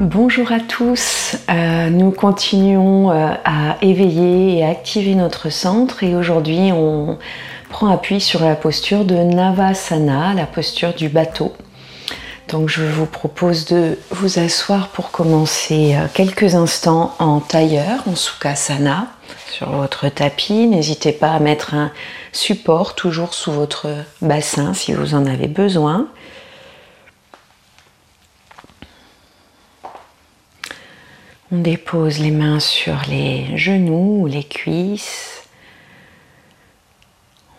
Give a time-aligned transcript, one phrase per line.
[0.00, 6.70] Bonjour à tous, euh, nous continuons euh, à éveiller et activer notre centre et aujourd'hui
[6.72, 7.18] on
[7.68, 11.52] prend appui sur la posture de Navasana, la posture du bateau.
[12.48, 18.16] Donc je vous propose de vous asseoir pour commencer euh, quelques instants en tailleur, en
[18.16, 19.08] Sukhasana,
[19.50, 20.66] sur votre tapis.
[20.66, 21.90] N'hésitez pas à mettre un
[22.32, 23.88] support toujours sous votre
[24.22, 26.08] bassin si vous en avez besoin.
[31.50, 35.44] On dépose les mains sur les genoux ou les cuisses.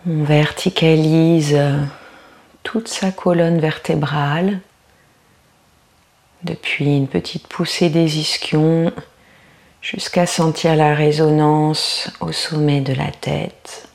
[0.06, 1.60] On verticalise
[2.62, 4.60] toute sa colonne vertébrale
[6.44, 8.92] depuis une petite poussée des ischions
[9.82, 13.89] jusqu'à sentir la résonance au sommet de la tête.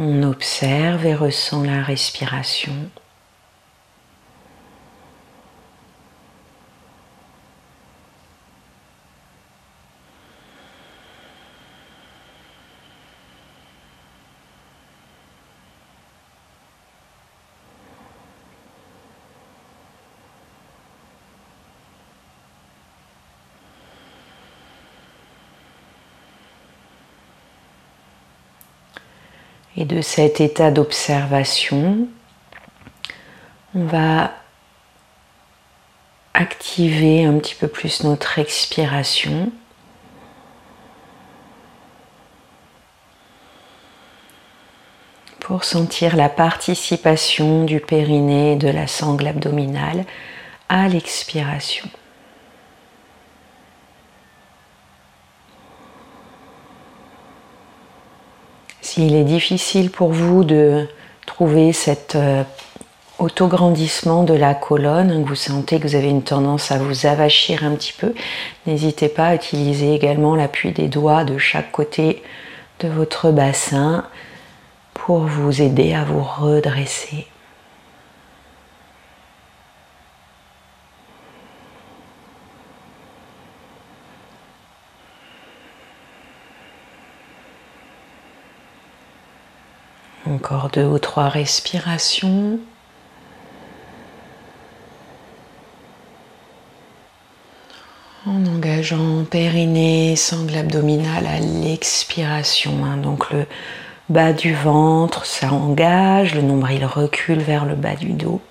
[0.00, 2.88] On observe et ressent la respiration.
[29.76, 32.08] Et de cet état d'observation,
[33.74, 34.32] on va
[36.34, 39.52] activer un petit peu plus notre expiration.
[45.48, 50.04] pour sentir la participation du périnée et de la sangle abdominale
[50.68, 51.88] à l'expiration.
[58.98, 60.88] S'il est difficile pour vous de
[61.24, 62.42] trouver cet euh,
[63.20, 67.76] autograndissement de la colonne, vous sentez que vous avez une tendance à vous avachir un
[67.76, 68.12] petit peu,
[68.66, 72.24] n'hésitez pas à utiliser également l'appui des doigts de chaque côté
[72.80, 74.04] de votre bassin
[74.94, 77.28] pour vous aider à vous redresser.
[90.28, 92.60] Encore deux ou trois respirations.
[98.26, 102.84] En engageant périnée, sangle abdominale à l'expiration.
[102.84, 102.98] Hein.
[102.98, 103.46] donc le
[104.10, 108.42] bas du ventre, ça engage, le nombril recule vers le bas du dos.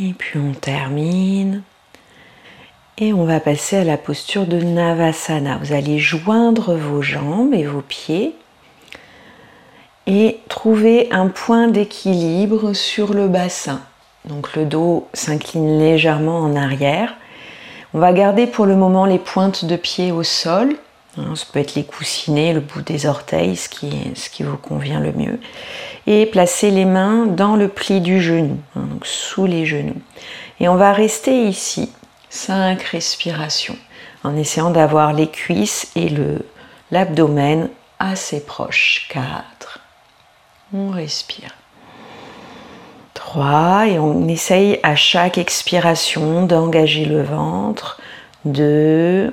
[0.00, 1.62] Et puis on termine.
[2.96, 5.58] Et on va passer à la posture de Navasana.
[5.60, 8.36] Vous allez joindre vos jambes et vos pieds
[10.06, 13.80] et trouver un point d'équilibre sur le bassin.
[14.26, 17.16] Donc le dos s'incline légèrement en arrière.
[17.94, 20.76] On va garder pour le moment les pointes de pied au sol.
[21.18, 24.56] Hein, ça peut être les coussinets, le bout des orteils, ce qui, ce qui vous
[24.56, 25.40] convient le mieux.
[26.06, 30.00] Et placer les mains dans le pli du genou, hein, donc sous les genoux.
[30.60, 31.90] Et on va rester ici
[32.34, 33.78] 5 respirations
[34.24, 36.12] en essayant d'avoir les cuisses et
[36.90, 39.06] l'abdomen assez proches.
[39.10, 39.78] 4.
[40.74, 41.54] On respire.
[43.14, 48.00] 3 et on essaye à chaque expiration d'engager le ventre.
[48.46, 49.32] 2.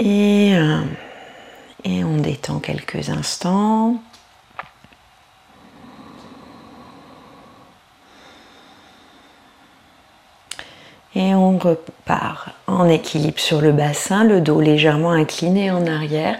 [0.00, 0.52] Et,
[1.84, 4.02] et on détend quelques instants.
[11.14, 16.36] Et on repart en équilibre sur le bassin, le dos légèrement incliné en arrière.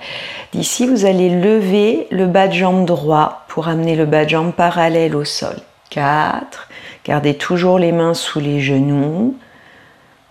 [0.53, 4.53] D'ici, vous allez lever le bas de jambe droit pour amener le bas de jambe
[4.53, 5.57] parallèle au sol.
[5.91, 6.69] 4.
[7.05, 9.37] Gardez toujours les mains sous les genoux.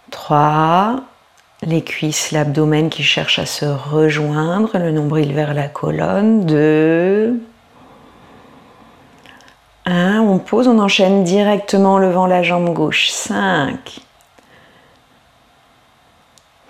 [0.10, 0.96] 3.
[1.64, 6.46] Les cuisses, l'abdomen qui cherche à se rejoindre, le nombril vers la colonne.
[6.48, 7.40] 2.
[9.86, 10.20] 1.
[10.20, 13.10] On pose, on enchaîne directement en levant la jambe gauche.
[13.10, 14.02] 5.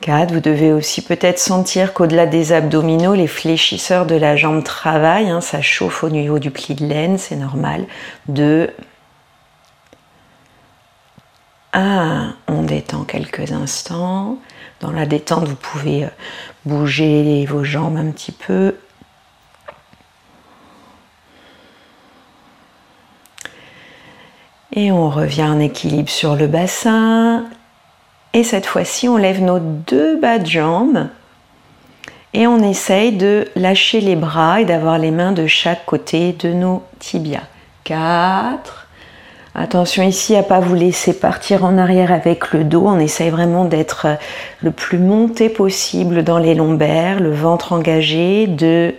[0.08, 5.30] Vous devez aussi peut-être sentir qu'au-delà des abdominaux, les fléchisseurs de la jambe travaillent.
[5.30, 7.86] Hein, ça chauffe au niveau du pli de laine, c'est normal.
[8.28, 8.72] 2.
[11.74, 12.36] 1.
[12.48, 14.40] On détend quelques instants.
[14.80, 16.10] Dans la détente, vous pouvez euh,
[16.66, 18.76] bouger vos jambes un petit peu.
[24.74, 27.46] Et on revient en équilibre sur le bassin.
[28.34, 31.08] Et cette fois-ci, on lève nos deux bas de jambes.
[32.34, 36.54] Et on essaye de lâcher les bras et d'avoir les mains de chaque côté de
[36.54, 37.44] nos tibias.
[37.84, 38.88] 4.
[39.54, 42.84] Attention ici à pas vous laisser partir en arrière avec le dos.
[42.86, 44.08] On essaye vraiment d'être
[44.62, 48.48] le plus monté possible dans les lombaires, le ventre engagé.
[48.48, 48.96] 2.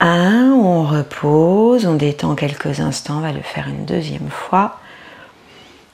[0.00, 0.52] 1.
[0.62, 3.18] On repose, on détend quelques instants.
[3.18, 4.79] On va le faire une deuxième fois.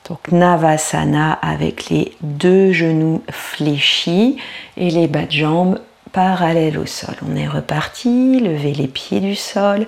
[0.09, 4.37] Donc Navasana avec les deux genoux fléchis
[4.77, 5.81] et les bas de jambes
[6.13, 7.15] parallèles au sol.
[7.29, 9.87] On est reparti, levez les pieds du sol,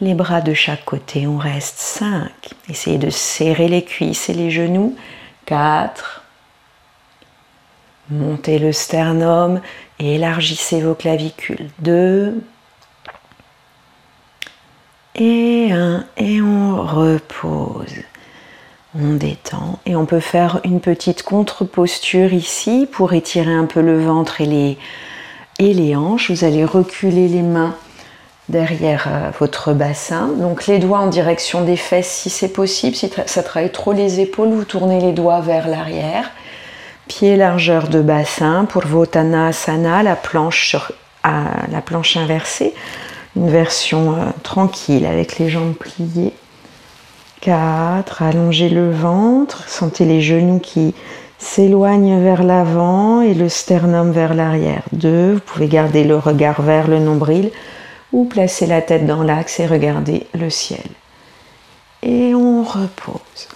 [0.00, 2.28] les bras de chaque côté, on reste 5.
[2.68, 4.96] Essayez de serrer les cuisses et les genoux.
[5.46, 6.24] 4.
[8.10, 9.60] Montez le sternum
[10.00, 11.70] et élargissez vos clavicules.
[11.78, 12.42] 2.
[15.14, 16.04] Et 1.
[16.16, 17.94] Et on repose.
[18.94, 23.98] On détend et on peut faire une petite contre-posture ici pour étirer un peu le
[23.98, 24.76] ventre et
[25.58, 26.30] les, hanches.
[26.30, 27.74] Vous allez reculer les mains
[28.50, 30.28] derrière euh, votre bassin.
[30.38, 32.94] Donc les doigts en direction des fesses si c'est possible.
[32.94, 36.30] Si ça travaille trop les épaules, vous tournez les doigts vers l'arrière.
[37.08, 40.92] Pied largeur de bassin pour Votanasana, la planche, sur,
[41.24, 42.74] la planche inversée.
[43.36, 46.34] Une version euh, tranquille avec les jambes pliées.
[47.42, 48.22] 4.
[48.22, 49.68] Allongez le ventre.
[49.68, 50.94] Sentez les genoux qui
[51.38, 54.84] s'éloignent vers l'avant et le sternum vers l'arrière.
[54.92, 55.34] 2.
[55.34, 57.50] Vous pouvez garder le regard vers le nombril
[58.12, 60.86] ou placer la tête dans l'axe et regarder le ciel.
[62.02, 63.48] Et on repose.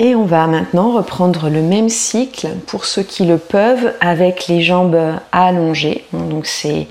[0.00, 4.60] Et on va maintenant reprendre le même cycle pour ceux qui le peuvent avec les
[4.60, 5.00] jambes
[5.32, 6.04] allongées.
[6.12, 6.88] Donc c'est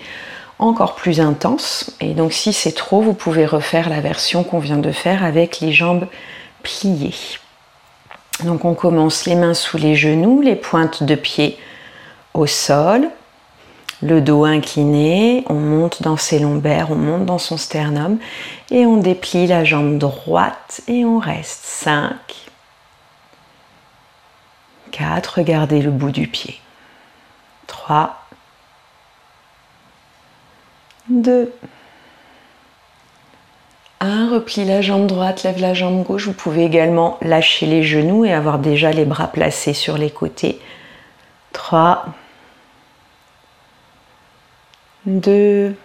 [0.63, 1.95] encore plus intense.
[1.99, 5.59] Et donc si c'est trop, vous pouvez refaire la version qu'on vient de faire avec
[5.59, 6.07] les jambes
[6.63, 7.13] pliées.
[8.43, 11.57] Donc on commence les mains sous les genoux, les pointes de pied
[12.33, 13.09] au sol,
[14.01, 18.17] le dos incliné, on monte dans ses lombaires, on monte dans son sternum
[18.71, 22.15] et on déplie la jambe droite et on reste 5,
[24.91, 26.59] 4, regardez le bout du pied,
[27.67, 28.17] 3,
[31.09, 31.53] 2,
[33.99, 36.27] 1, replie la jambe droite, lève la jambe gauche.
[36.27, 40.59] Vous pouvez également lâcher les genoux et avoir déjà les bras placés sur les côtés.
[41.53, 42.05] 3,
[45.05, 45.75] 2,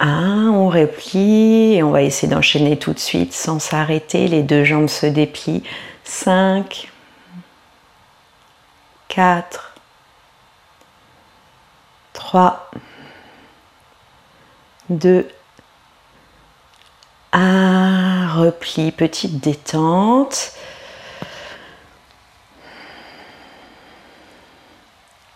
[0.00, 4.28] 1, on replie et on va essayer d'enchaîner tout de suite sans s'arrêter.
[4.28, 5.62] Les deux jambes se déplient.
[6.04, 6.90] 5,
[9.08, 9.74] 4,
[12.12, 12.70] 3,
[14.90, 15.28] 2,
[17.32, 20.52] 1, repli, petite détente.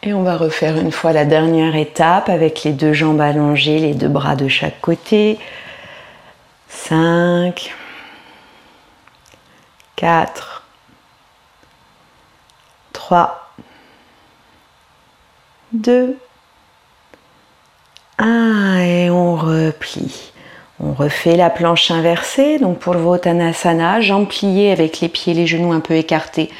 [0.04, 3.94] Et on va refaire une fois la dernière étape avec les deux jambes allongées, les
[3.94, 5.38] deux bras de chaque côté.
[6.68, 7.72] 5,
[9.96, 10.64] 4,
[12.92, 13.54] 3,
[15.72, 16.18] 2,
[18.18, 18.71] 1 et
[19.36, 20.32] replie.
[20.80, 25.46] On refait la planche inversée, donc pour le Votanasana, jambes pliées avec les pieds les
[25.46, 26.50] genoux un peu écartés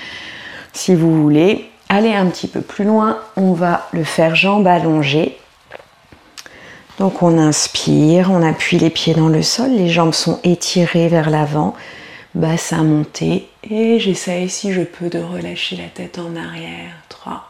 [0.73, 1.69] si vous voulez.
[1.89, 5.37] Aller un petit peu plus loin, on va le faire jambes allongées.
[6.99, 11.31] Donc on inspire, on appuie les pieds dans le sol, les jambes sont étirées vers
[11.31, 11.75] l'avant,
[12.35, 13.49] bassin monté.
[13.69, 16.93] Et j'essaye si je peux de relâcher la tête en arrière.
[17.09, 17.49] 3,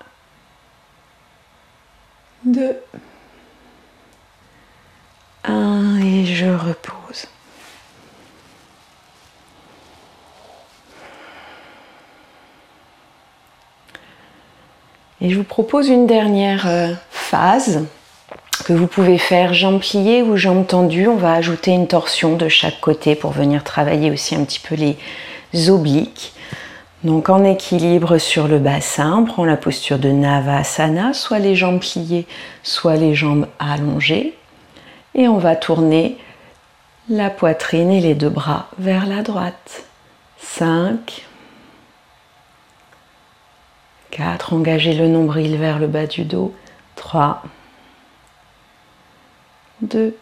[2.46, 2.76] 2,
[5.44, 7.26] 1 et je repose.
[15.20, 17.84] Et je vous propose une dernière euh, phase
[18.64, 21.06] que vous pouvez faire jambes pliées ou jambes tendues.
[21.06, 24.74] On va ajouter une torsion de chaque côté pour venir travailler aussi un petit peu
[24.74, 26.32] les obliques.
[27.04, 31.80] Donc en équilibre sur le bassin, on prend la posture de Navasana, soit les jambes
[31.80, 32.26] pliées,
[32.62, 34.34] soit les jambes allongées.
[35.14, 36.18] Et on va tourner
[37.08, 39.84] la poitrine et les deux bras vers la droite.
[40.38, 41.26] 5,
[44.12, 44.52] 4.
[44.52, 46.54] Engagez le nombril vers le bas du dos.
[46.96, 47.42] 3.
[49.80, 50.16] 2.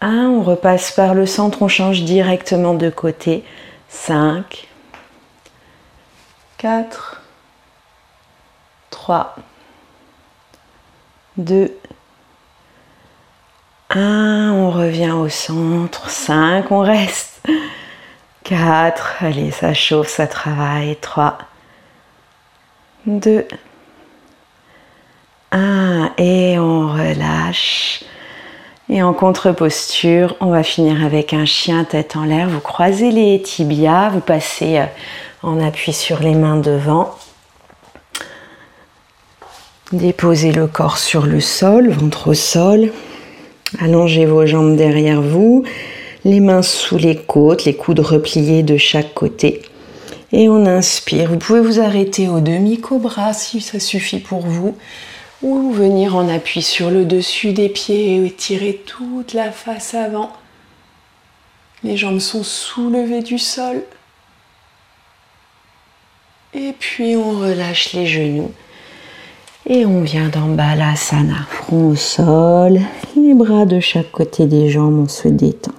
[0.00, 0.08] 1.
[0.28, 3.44] On repasse par le centre, on change directement de côté.
[3.88, 4.66] 5.
[6.58, 7.22] 4.
[8.90, 9.36] 3.
[11.36, 11.64] 2.
[11.64, 12.03] 1,
[14.00, 16.10] on revient au centre.
[16.10, 17.42] 5, on reste.
[18.44, 20.96] 4, allez, ça chauffe, ça travaille.
[20.96, 21.38] 3,
[23.06, 23.46] 2,
[25.52, 28.04] 1, et on relâche.
[28.90, 32.48] Et en contre-posture, on va finir avec un chien tête en l'air.
[32.48, 34.86] Vous croisez les tibias, vous passez euh,
[35.42, 37.14] en appui sur les mains devant.
[39.92, 42.90] Déposez le corps sur le sol, ventre au sol.
[43.80, 45.64] Allongez vos jambes derrière vous,
[46.24, 49.62] les mains sous les côtes, les coudes repliés de chaque côté.
[50.32, 51.30] Et on inspire.
[51.30, 54.76] Vous pouvez vous arrêter au demi-cobra si ça suffit pour vous.
[55.42, 60.32] Ou venir en appui sur le dessus des pieds et tirer toute la face avant.
[61.82, 63.82] Les jambes sont soulevées du sol.
[66.54, 68.52] Et puis on relâche les genoux.
[69.66, 72.80] Et on vient dans Balasana, front au sol,
[73.16, 75.72] les bras de chaque côté des jambes, on se détend.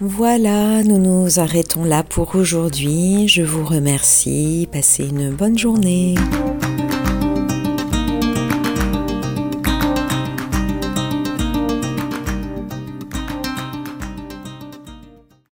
[0.00, 3.28] Voilà, nous nous arrêtons là pour aujourd'hui.
[3.28, 4.68] Je vous remercie.
[4.70, 6.16] Passez une bonne journée.